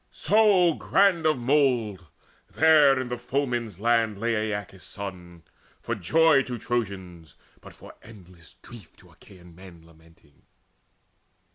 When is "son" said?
4.83-5.43